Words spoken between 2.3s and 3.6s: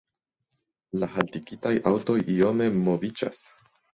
iome moviĝas.